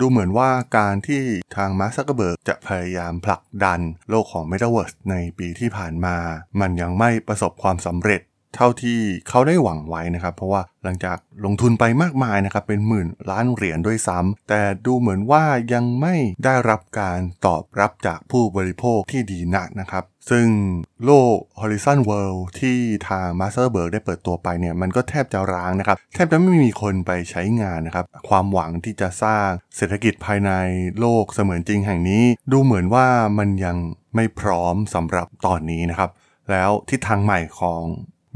[0.00, 1.22] ดูเหมือนว่าการที่
[1.56, 6.16] ทางมาร์คซักเบิร์กจะพยายามผลักดันโลกของ Metaverse ในปีที่ผ่านมา
[6.60, 8.20] มันยังไม่ประสบความสำเร็จ
[8.54, 8.98] เท่าที่
[9.28, 16.14] เขาได้หวังไว้นะครับ เพราะว่าหลังจากลงทุนไปมากมายนะครับ เป็นหมื่นล้านเหรียญด้วยซ้ำแต่ดูเหมือนว่ายังไม่
[16.44, 20.48] ได้รับการตอบรับจากผู้บริโภคที่ดีนักนะครับ ซึ่ง
[21.04, 22.78] โลก Horizon World ที่
[23.08, 30.50] ทาง Masterberg ได้เปิดตัวไปเนี่ย มันก็แทบจะร้างนะครับ แทบจะไม่มีคนไปใช้งานนะครับ ความหวังที่จะสร้างเศรษฐกิจภายใน
[31.00, 33.06] โลกเสมือนจริงแห่งนี้ ดูเหมือนว่า
[33.38, 33.76] มันยัง
[34.14, 36.10] ไม่พร้อมสำหรับตอนนี้นะครับ
[36.50, 37.82] แล้วทิศทางใหม่ของ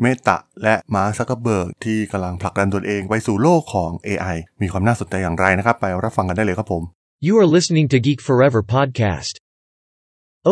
[0.02, 6.82] เมตาและมาร์ซักเบิร์กที่กำลังผลักดันตนเองไปสู่โลกของ AI มีความน่าสนใจอย่างไรนะครับ ไปรับฟังกันได้เลยครับผม
[7.26, 9.34] You are listening to Geek Forever podcast.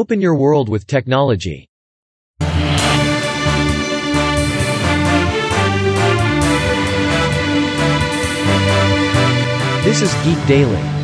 [0.01, 1.59] Open your world with technology.
[9.87, 10.98] This is Geek Daily.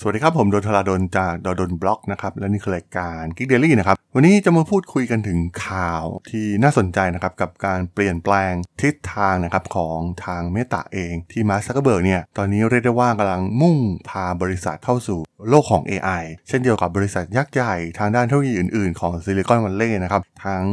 [0.00, 13.76] สวัสดีครับ ผมดลธราดลจาก ด.ดล็อกนะครับ และนี่คือรายการ Geek Daily นะครับ วันนี้จะมาพูดคุยกันถึงข่าวที่น่าสนใจนะครับ กับการเปลี่ยนแปลงทิศทางนะครับของทาง Meta เอง ที่มาร์คซักเกอร์เบิร์กเนี่ย ตอนนี้เรียกได้ว่ากำลังมุ่ง
[14.08, 20.64] พาบริษัทเข้าสู่โลกของ AI เช่นเดียวกับบริษัทยักษ์ใหญ่ทางด้านเทคโนโลยีอื่นๆ ของซิลิคอนวัลเลย์นะครับ ทั้ง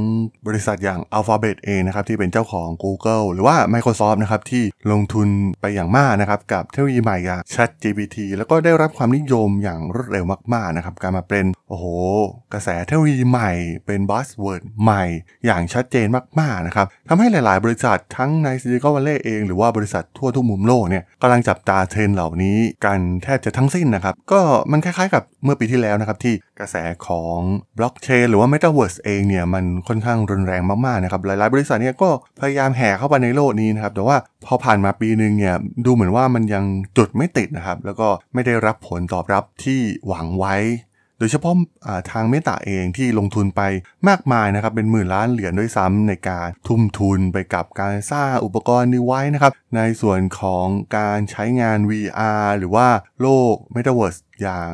[0.47, 5.27] บริษัทอย่าง Alphabet เองนะครับที่เป็นเจ้าของ Google หรือว่า Microsoft นะครับที่ลงทุน
[5.61, 11.85] ไปอย่างมากนะครับกับเทคโนโลยีใหม่อย่าง ChatGPT แล้วก็ได้รับความนิยมอย่างรวดเร็วมากๆนะครับการมาเป็นโอ้โห
[12.53, 13.51] กระแสเทคโนโลยีใหม่
[13.85, 15.03] เป็น buzzword ใหม่
[15.45, 16.07] อย่างชัดเจน
[16.39, 26.75] มากๆนะครับทำให้หลายๆ บริษัททั้งในซิลิคอนวัลเลย์เองหรือว่าบริษัททั่วทุกมุมโลกเนี่ยกำลังจับตาเทรนด์เหล่านี้กันแทบจะทั้งสิ้นนะครับก็มันคล้ายๆกับเมื่อปีที่แล้วนะครับที่ กระแส
[27.07, 27.37] ของ
[27.77, 32.09] บล็อกเชนหรือว่า Metaverse เองเนี่ยมันค่อนข้างรุนแรงมากๆนะครับหลายๆ บริษัทเนี่ยก็
[32.39, 36.63] พยายามแห่เข้าไปในโลกนี้นะครับแต่ว่าพอผ่านมาปีหนึ่งเนี่ยดูเหมือนว่ามันยัง
[36.97, 40.57] จุดไม่ติดนะครับแล้วก็ไม่ได้รับผลตอบรับที่หวังไว้
[41.19, 41.55] โดยเฉพาะ
[42.11, 43.61] ทางเมตาเองที่ลงทุนไป
[44.09, 50.65] มากมายนะครับเป็นหมื่นล้านเหรียญด้วยซ้ำในการทุ่มทุนไปกับการสร้างอุปกรณ์นี้ไว้นะครับในส่วนของ
[50.97, 52.87] การใช้งาน VR หรือว่า
[53.21, 54.69] โลก Metaverse อย่าง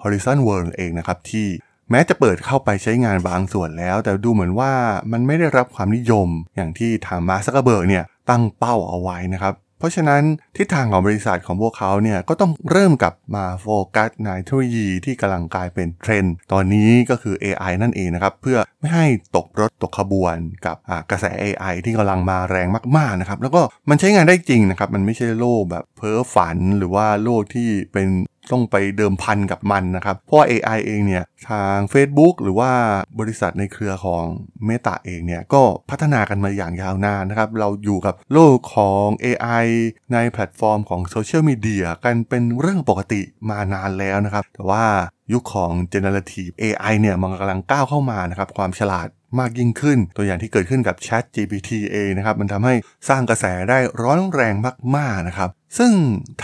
[0.00, 1.46] Horizon World เองนะครับที่
[1.90, 4.72] แม้จะเปิดเข้าไปใช้งานบางส่วนแล้ว แต่ดูเหมือนว่า
[5.12, 10.22] มันไม่ได้รับความนิยมอย่างที่ทางมาร์คซักเกอร์เบิร์กเนี่ยตั้งเป้าเอาไว้นะครับ เพราะฉะนั้น
[10.56, 19.06] ทิศทางของบริษัทของพวกเขาเนี่ยก็ต้องเริ่มกลับมาโฟกัสในเทคโนโลยีที่กำลังกลายเป็นเทรนด์ตอนนี้ก็คือ AI นั่นเองนะครับ เพื่อไม่ให้
[19.36, 20.76] ตกรถตกขบวนกับ
[21.10, 28.08] กระแส AI ที่กำลังมาแรงมากๆนะครับแล้วก็มันใช้งานได้จริงนะครับมันไม่ใช่โลกแบบเพ้อฝันหรือว่าโลกที่เป็น
[28.52, 32.72] ต้องไปเดิมพันกับมันนะครับ เพราะ AI เองเนี่ยทาง Facebook หรือว่า
[33.20, 34.24] บริษัทในเครือของ
[34.68, 39.66] Meta เองเนี่ยก็พัฒนากันมาอย่างยาวนานนะครับ เราอยู่กับโลกของ AI
[40.12, 44.84] ในแพลตฟอร์มของโซเชียลมีเดียกันเป็นเรื่องปกติมานานแล้วนะครับ แต่ว่า
[45.32, 49.08] ยุคของ generative AI เนี่ยมันกำลังก้าวเข้ามานะครับ ความฉลาด
[49.38, 52.74] มากยิ่งขึ้น ตัวอย่างที่เกิดขึ้นกับ Chat GPT เองนะครับ มันทำให้
[53.08, 54.54] สร้างกระแสได้ร้อนแรง
[54.96, 55.92] มากๆนะครับ ซึ่ง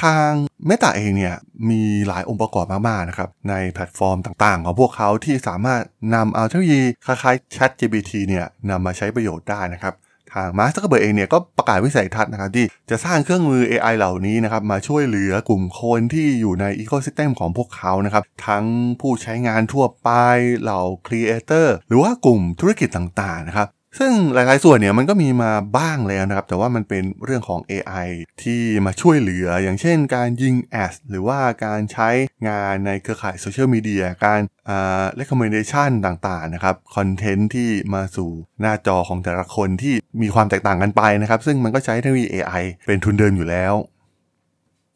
[0.02, 0.30] ทาง
[0.68, 1.34] Meta เองเนี่ย
[1.70, 5.82] มีหลายองค์ประกอบมากๆนะครับในแพลตฟอร์มต่างๆ ของพวกเขาที่สามารถ
[6.14, 9.94] นำเอาเทคโนโลยีคล้ายๆ Chat GPT เนี่ยนำมาใช้ประโยชน์ได้นะครับ
[10.36, 18.64] ทางมาร์คซักเบิร์กเองเนี่ยก็ประกาศวิสัยทัศน์นะครับที่จะสร้างเครื่องมือ AI เหล่านี้นะครับมาช่วยเหลือกลุ่มคนที่อยู่ใน ecosystem ของพวกเขานะครับทั้ง
[19.00, 20.10] ผู้ใช้งานทั่วไป
[20.60, 28.08] เหล่าครีเอเตอร์หรือว่ากลุ่มธุรกิจต่างๆนะครับ ซึ่งหลาย ๆ ส่วนเนี่ยมันก็มีมาบ้างแล้วนะครับ แต่ว่ามันเป็นเรื่องของ AI
[28.42, 32.08] ที่มาช่วยเหลือ อย่างเช่นการยิงแอดหรือว่าการใช้
[32.48, 38.30] งานในเครือข่ายโซเชียลมีเดียการอ่า recommendation ต่าง ๆ นะครับคอนเทนต์ที่มาสู่
[38.60, 43.74] หน้าจอของแต่ละคนที่มีความแตกต่างกันไปนะครับ ซึ่งมันก็ใช้เทคโนโลยี AI เป็นทุนเดิมอยู่แล้ว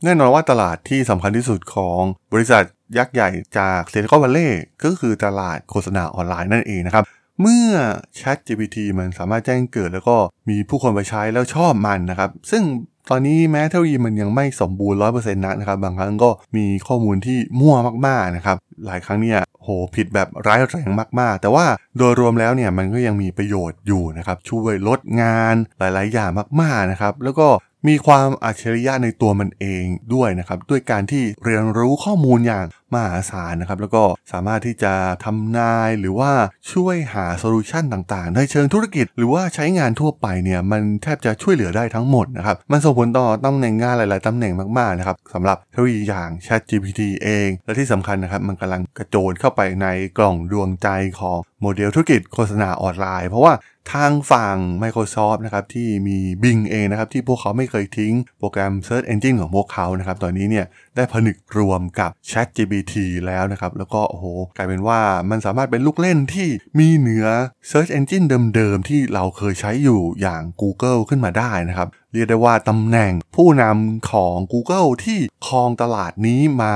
[0.05, 2.00] แน่นอนว่าตลาดที่สำคัญที่สุดของ
[2.33, 2.65] บริษัท
[2.99, 7.05] ยักษ์ใหญ่จากเซนิคอนวัลเลย์ก็คือตลาดโฆษณาออนไลน์นั่นเองนะครับ
[7.41, 7.69] เมื่อ
[8.19, 10.17] Chat GPT มันสามารถแจ้งเกิดแล้วก็
[10.49, 12.62] มีผู้คนไปใช้แล้วชอบมันนะครับ ซึ่ง
[13.11, 17.75] ตอนนี้แม้เทคโนโลยีมันยังไม่สมบูรณ์ร้อยเปอร์เซ็นต์นะครับ บางครั้งก็มีข้อมูลที่มั่ว
[18.07, 18.57] มากๆนะครับ
[18.87, 20.89] หลายครั้งเนี่ยโหผิดแบบร้ายแรง
[21.21, 21.66] มากๆ แต่ว่า
[21.98, 27.48] โดยรวมแล้วเนี่ยมันก็ยังมีประโยชน์อยู่นะครับ ช่วยลดงานหลายๆ อย่างมากๆนะครับ แล้วก็
[27.89, 29.84] มีความอัจฉริยะในตัวมันเอง
[30.15, 32.65] ด้วยนะครับ ด้วยการที่เรียนรู้ข้อมูลอย่าง
[32.95, 34.03] มหาศาลนะครับ แล้วก็
[34.33, 34.92] สามารถที่จะ
[35.25, 36.33] ทำนายหรือว่า
[36.72, 49.86] ช่วยหา solution ต่างๆ ในเชิงธุรกิจ หรือว่าใช้งานทั่วไปเนี่ยมันแทบจะช่วยเหลือได้ทั้งหมดนะครับ มันส่งผลต่อตำแหน่งงานหลาย ๆตำแหน่งมากๆนะครับสำหรับเทคโนโลยีอย่าง Chat GPT เอง และที่สำคัญนะครับมันกำลังกระโจนเข้าไปใน
[50.19, 50.89] กล่องดวงใจ
[51.21, 53.54] ของโมเดลธุรกิจโฆษณาออนไลน์ เพราะว่า
[53.93, 60.66] ทางฝั่ง Microsoft นะครับที่มี Bing เองนะครับที่พวกเขาไม่เคยทิ้งโปรแกรม Search Engine ของพวกเขานะครับตอนนี้เนี่ย
[60.97, 62.95] ได้ผนึกรวมกับ ChatGPT
[63.27, 64.25] แล้วนะครับ แล้วก็โอ้โห
[64.57, 65.01] กลายเป็นว่า
[65.31, 66.48] มันสามารถเป็นลูกเล่นที่
[66.78, 67.27] มีเหนือ
[67.71, 76.75] Search Engine เดิมๆ ที่เราเคยใช้อยู่อย่าง Google ขึ้นมาได้นะครับ เรียกได้ว่าตำแหน่งผู้นำของ Google ที่ครองตลาดนี้มา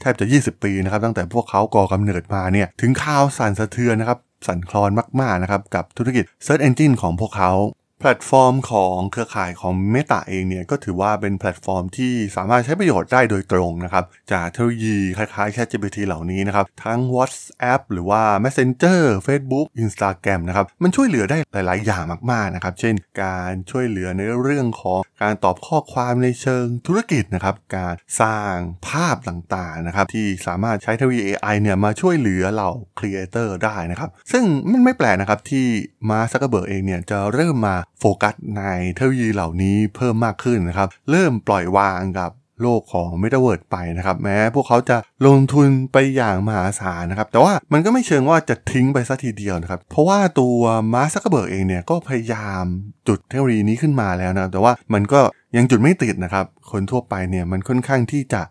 [0.00, 4.90] แทบจะ 20 ปีนะครับ ตั้งแต่พวกเขาก่อกำเนิดมาเนี่ยถึงข่าวสั่นสะเทือนนะครับสั่นคลอน
[5.20, 7.52] มากๆนะครับกับธุรกิจ Search Engine ของพวกเขา
[8.00, 21.86] แพลตฟอร์มของเครือข่ายของ Meta เองเนี่ยก็ถือว่าเป็นแพลตฟอร์มที่สามารถใช้ประโยชน์ได้โดยตรงนะครับ จากเทคโนโลยีคล้ายๆ ChatGPT เหล่านี้นะครับ ทั้ง WhatsApp หรือว่า Messenger Facebook Instagram นะครับ มันช่วยเหลือได้หลาย ๆ
[21.86, 28.54] อย่างมาก ๆ นะครับ เช่น การช่วยเหลือในเรื่องของการตอบข้อความในเชิงธุรกิจนะครับ การสร้าง
[28.88, 35.66] ภาพต่าง ๆ นะครับ ที่สามารถใช้เทคโนโลยี AI เนี่ยมาช่วยเหลือเหล่า creator ได้นะครับ ซึ่งมันไม่แปลกนะครับที่
[36.10, 38.62] มาร์คซักเบิร์กเองเนี่ยจะเริ่มมาโฟกัสใน
[38.94, 42.30] เทคโนโลยีเหล่านี้เพิ่มมากขึ้นนะครับ เริ่มปล่อยวางกับ
[42.62, 44.96] โลกของ m e t a เวิร์ไปนะครับ แม้พวกเขาจะ
[45.26, 50.60] ลงทุนไปอย่างมหาศาลนะครับ แต่ว่ามันก็ไม่เชิงว่าจะทิ้งไปซะทีเดียวนะครับ เพราะว่าตัว
[50.92, 52.64] มาร์คซักเบิร์กเองเนี่ย ก็พยายาม
[53.08, 55.20] จุดเทคโนโลยีนี้ขึ้นมาแล้วนะครับ แต่ว่ามันก็
[55.56, 58.42] ยังจุดไม่ติดนะครับ คนทั่วไปเนี่ยมันค่อนข้างที่จะ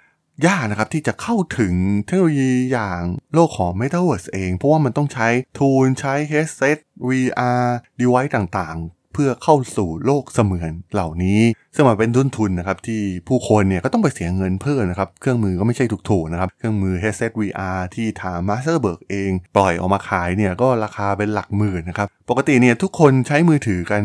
[0.48, 1.74] ยากนะครับที่จะเข้าถึง
[2.06, 3.02] เทคโนโลยีอย่าง
[3.34, 5.28] โลกของ Metaverse เอง เพราะว่ามันต้องใช้
[5.60, 6.78] ทูลใช้ headset
[7.08, 7.66] VR
[8.00, 8.78] device ต่าง
[9.18, 11.40] เพื่อเข้าสู่โลกเสมือนเหล่านี้
[11.76, 24.04] ซึ่งมันเป็นทุนทุนนะครับที่ผู้คนเนี่ยก็ต้องไปเสียเงินเพิ่มนะครับ เครื่องมือก็ไม่ใช่ถูกๆนะครับ เครื่องมือ headset VR ที่ทาง Masterberg เอง ปล่อยออกมาขายเนี่ยก็ราคาเป็นหลักหมื่นนะครับ ปกติเนี่ยทุกคนใช้มือถือกัน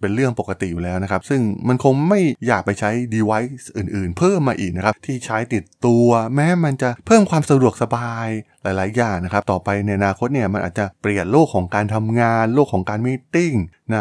[0.00, 8.28] เป็นเรื่องปกติอยู่แล้วนะครับ ซึ่งมันคงไม่อยากไปใช้ device อื่นๆ เพิ่มมาอีกนะครับที่ใช้ติดตัวแม้มันจะเพิ่มความสะดวกสบาย
[8.62, 13.54] หลายๆ อย่างนะครับ ต่อไปในอนาคตเนี่ยมันอาจจะเปลี่ยนโลกของการทำงาน โลกของการ meeting
[13.92, 13.98] ใน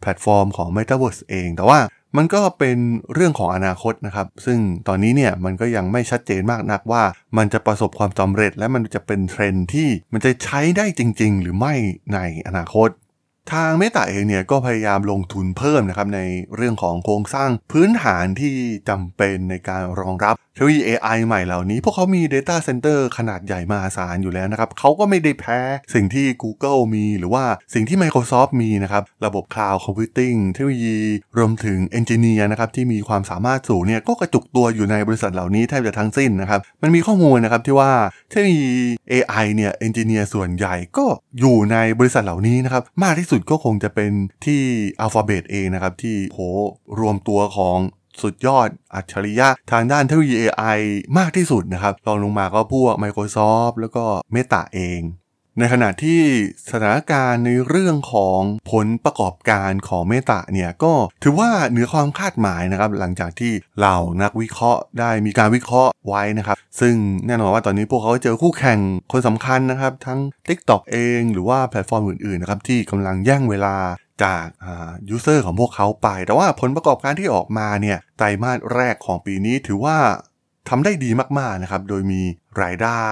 [0.00, 1.78] แพลตฟอร์มของ Metaverse เอง แต่ว่า
[2.16, 2.78] มันก็เป็น
[3.14, 4.58] เรื่องของอนาคตนะครับ ซึ่ง
[4.88, 7.02] ตอนนี้เนี่ยมันก็ยังไม่ชัดเจนมากนักว่า
[7.36, 11.74] มันจะประสบความสำเร็จและมันจะเป็นเทรนด์ที่มันจะใช้ได้จริง ๆ หรือไม่
[12.14, 12.88] ในอนาคต
[13.52, 16.20] ทางเมตาเองเนี่ยก็พยายามลงทุนเพิ่มนะครับใน
[16.56, 18.54] เรื่องของโครงสร้างพื้นฐานที่
[18.88, 25.60] จำเป็นในการรองรับเทคโนโลยี AI ใหม่เหล่านี้ พวกเขามี Data Center ขนาดใหญ่มหาศาลอยู่แล้วนะครับเขาก็ไม่ได้แพ้
[25.94, 27.44] สิ่งที่ Google มีหรือว่า
[27.74, 30.98] สิ่งที่ Microsoft มีนะครับ ระบบ Cloud Computing เทคโนโลยี
[31.38, 37.92] รวมถึง Engineer นะครับที่มีความสามารถสูงเนี่ยก็กระจุกตัวอยู่ในบริษัทเหล่านี้แทบจะทั้งสิ้นนะครับมันมีข้อมูลนะครับที่ว่า
[38.30, 38.72] เทคโนโลยี
[39.12, 41.04] AI เนี่ย Engineer ส่วนใหญ่ก็
[41.40, 44.12] อยู่ในบริษัทเหล่านี้นะครับมากที่สุดุดก็คงจะเป็น
[44.46, 44.62] ที่
[45.04, 46.40] Alphabet เองนะครับ ที่โห
[47.00, 47.78] รวมตัวของ
[48.22, 50.78] สุดยอดอัจฉริยะทางด้านเทคโนโลยี AI
[51.18, 54.04] มากที่สุดนะครับรองลงมาก็พวก Microsoft แล้วก็
[54.34, 55.00] Meta เอง
[55.58, 56.20] ในขณะที่
[56.70, 58.40] สถานการณ์ในเรื่องของ
[58.72, 60.92] ผลประกอบการของเมตาเนี่ยก็
[61.22, 66.94] ถือว่าเหนือความคาดหมายนะครับ หลังจากที่เหล่านักวิเคราะห์ได้มีการวิเคราะห์ไว้นะครับ ซึ่ง
[67.26, 68.78] แน่นอนว่าตอนนี้พวกเขาเจอคู่แข่ง
[69.12, 73.76] คนสำคัญนะครับ ทั้ง TikTok เองหรือว่าแพลตฟอร์มอื่นๆนะครับที่กำลังแย่งเวลา
[74.24, 74.46] จาก
[75.08, 79.98] user ของพวกเขาไป แต่ว่าผลประกอบการที่ออกมาเนี่ยไตรมาสแรกของปีนี้ถือว่า
[80.68, 82.22] ทำได้ดีมากๆนะครับ โดยมี
[82.62, 83.04] รายได้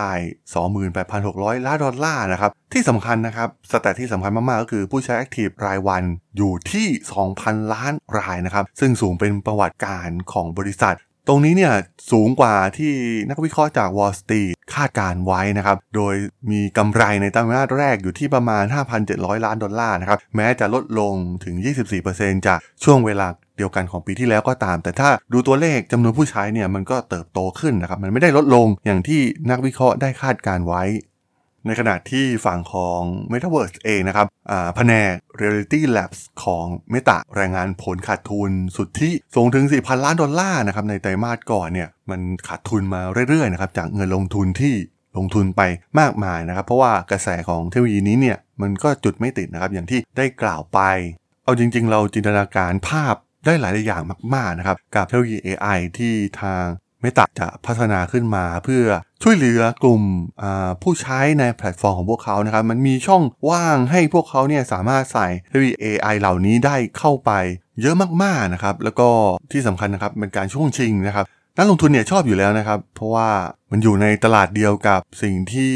[0.82, 6.02] 28,600 ล้านดอลลาร์นะครับ ที่สำคัญนะครับ stat ที่สำคัญมากๆ ก็คือผู้ใช้ active รายวัน
[6.36, 6.86] อยู่ที่
[7.30, 10.96] 2,000 ล้านรายนะครับ ซึ่งสูงเป็นประวัติการของบริษัท
[11.28, 11.74] ตรงนี้เนี่ย
[12.12, 12.92] สูงกว่าที่
[13.30, 16.14] นักวิเคราะห์จาก Wall Street คาดการไว้นะครับ โดย
[16.50, 18.64] มีกำไรในไตรมาสแรกอยู่ที่ประมาณ
[19.04, 21.54] 5,700 ล้านดอลลาร์นะครับ แม้จะลดลงถึง
[22.00, 30.84] 24%จากช่วงเวลาเดียวกันของปีที่แล้วก็ตาม แต่ถ้าดูตัวเลขจำนวนผู้ใช้เนี่ยมันก็เติบโตขึ้นนะครับ มันไม่ได้ลดลงอย่างที่นักวิเคราะห์ได้คาดการไว้
[31.66, 33.00] ในขณะที่ฝั่งของ
[33.32, 34.26] Metaverse เองนะครับ
[34.76, 44.74] แผนก Reality Labs ของ Meta รายงานผลขาดทุนสุดที่สูงถึง 4,000 ล้านดอลลาร์นะครับในไตรมาสก่อนเนี่ยมันขาดทุนมาเรื่อยๆนะครับจากเงินลงทุนที่
[45.16, 45.62] ลงทุนไป
[46.00, 50.80] มากมายนะครับ เพราะว่ากระแสของเทคโนโลยีนี้เนี่ยมันก็จุดไม่ติดนะครับอย่างที่ได้กล่าวไป
[51.44, 54.02] เอาจริง ๆ เราจินตนาการภาพ ได้หลายอย่าง
[54.34, 56.64] มากๆนะครับกับเทคโนโลยี AI ที่ทาง
[57.00, 58.84] เมตาจะพัฒนาขึ้นมาเพื่อ
[59.22, 60.02] ช่วยเหลือกลุ่ม
[60.82, 67.30] ผู้ใช้ในแพลตฟอร์มของพวกเขานะครับ มันมีช่องว่างให้พวกเขาเนี่ยสามารถใส่เทคโนโลยี AI เหล่านี้ได้เข้าไป
[67.80, 69.08] เยอะมากๆนะครับ แล้วก็
[69.52, 71.26] ที่สำคัญนะครับเป็นการช่วงชิงนะครับ
[71.58, 73.28] นักลงทุนเนี่ยชอบอยู่แล้วนะครับ เพราะว่า
[73.70, 75.74] มันอยู่ในตลาดเดียวกับสิ่งที่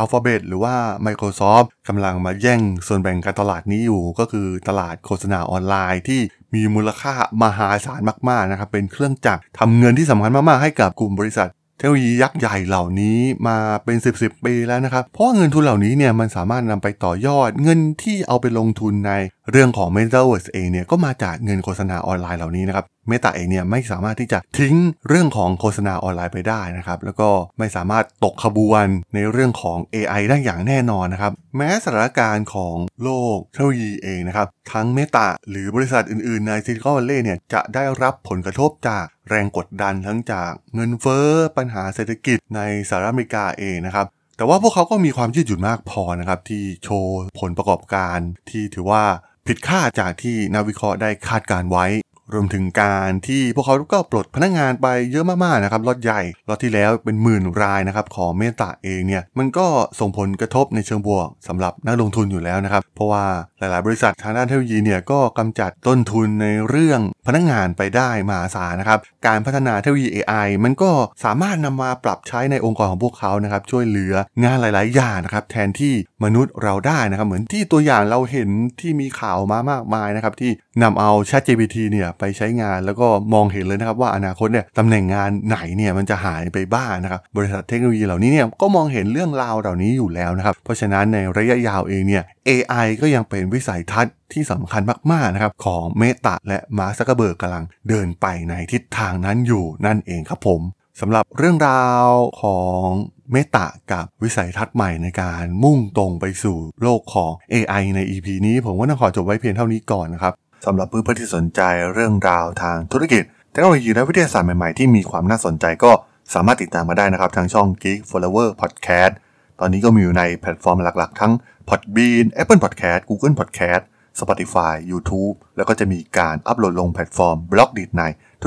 [0.00, 0.74] Alphabet หรือว่า
[1.06, 6.20] Microsoft กำลังมาแย่งส่วนแบ่งการตลาดนี้อยู่ ก็คือตลาดโฆษณาออนไลน์ที่
[6.54, 19.12] มีมูลค่ามหาศาลมาก ๆ นะครับ เป็นเครื่องจักรทำเงินที่สำคัญมาก ๆ ให้กับกลุ่มบริษัทเทคโนโลยียักษ์ใหญ่เหล่านี้มาเป็น 10บสปีแล้วนะครับ เพราะเงินทุนเหล่านี้เนี่ยมันสามารถนำไปต่อยอดเงินที่เอาไปลงทุนใน
[19.50, 24.76] เรื่องของ Metaverse เองเนี่ยก็มาจากเงินโฆษณาออนไลน์เหล่านี้นะครับเมตาเองเนี่ยไม่สามารถที่จะทิ้ง
[25.08, 44.06] เรื่องของโฆษณาออนไลน์ไปได้นะครับ แล้วก็ไม่สามารถตกขบวนในเรื่องของ AI ได้อย่างแน่นอนนะครับ แม้สถานการณ์ของโลกเทคโนโลยีเองนะครับ ทั้งเมตาหรือบริษัทอื่นๆ ในซิลิคอนวัลเลย์เนี่ยจะได้รับผลกระทบจากแรงกดดันทั้งจากเงินเฟ้อปัญหาเศรษฐกิจในสหรัฐอเมริกาเองนะครับ
[44.36, 48.18] แต่ว่าพวกเขาก็มีความยืดหยุ่นมากพอนะครับที่โชว์ผลประกอบการ
[48.50, 49.04] ที่ถือว่า
[49.48, 51.86] ผิดคาดจากที่นักวิเคราะห์ได้คาดการไว้
[52.32, 59.66] รวมถึงการที่พวกเขาก็ปลดพนักงานไปเยอะมากๆนะครับรถใหญ่รถที่แล้วเป็นหมื่นรายนะครับของเมตาเองเนี่ยมันก็
[60.00, 63.24] ส่งผลกระทบในเชิงบวกสำหรับนักลงทุนอยู่แล้วนะครับเพราะว่า
[63.58, 70.90] หลายๆ บริษัททางด้านเทคโนโลยีเนี่ยก็กำจัดต้นทุนในเรื่องพนักงานไปได้มหาศาลนะครับการพัฒนาเทคโนโลยี AI มันก็
[71.24, 74.14] สามารถนำมาปรับใช้ในองค์กรของพวกเขานะครับช่วยเหลือ
[74.44, 78.48] งานหลาย ๆ อย่างนะครับแทนที่มนุษย์เราได้นะครับเหมือนที่ตัวอย่างเราเห็น
[78.80, 80.50] ที่มีข่าวมามากมายนะครับที่
[80.82, 100.62] นำเอา ChatGPT เนี่ยไปใช้งานแล้วก็มองเห็นเลยนะครับว่าอนาคตเนี่ยตำแหน่งงานไหนเนี่ยมันจะหายไปบ้างนะครับบริษัทเทคโนโลยีเหล่านี้เนี่ยก็มองเห็นเรื่องราวเหล่านี้อยู่แล้วนะครับเพราะฉะนั้นในระยะยาวเองเนี่ย AI ก็ยังเป็นวิสัยทัศน์ที่สำคัญมากๆนะครับของเมตาและมาร์คซักเบิร์กกำลังเดินไปในทิศทางนั้นอยู่นั่นเองครับผม
[101.00, 102.06] สำหรับเรื่องราว
[102.42, 102.86] ของ
[103.32, 110.32] เมตากับวิสัยทัศน์ใหม่ในการมุ่งตรงไปสู่โลกของ AI ใน EP นี้ผมก็ต้องขอจบไว้เพียงเท่านี้ก่อนนะครับ
[110.64, 111.60] สำหรับเพื่อนๆที่สนใจ
[111.92, 115.92] เรื่องราวทางธุรกิจเทคโนโลยีและวิทยาศาสตร์ใหม่ๆ ที่มีความน่าสนใจก็
[116.34, 119.12] สามารถติดตามมาได้นะครับ ทางช่อง Geek Flower Podcast
[119.60, 121.32] ตอนนี้ก็มีอยู่ในแพลตฟอร์มหลักๆ ทั้ง
[121.68, 123.82] Podbean Apple Podcast Google Podcast
[124.20, 128.02] Spotify YouTube แล้วก็จะมีการอัปโหลดลงแพลตฟอร์มบล็อกดีดใน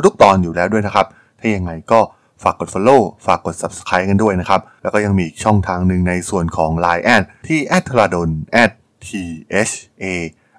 [0.05, 1.05] ทุกๆ ตอนอยู่แล้วด้วยนะครับ
[1.39, 2.00] ถ้ายังไงก็
[2.43, 8.29] ฝากกด Follow ฝากกด Subscribe กันด้วยนะครับ แล้วก็ยังมีช่องทางหนึ่งในส่วนของ Line แอดที่ a d t h a d o n
[9.05, 9.07] t
[9.69, 10.05] h a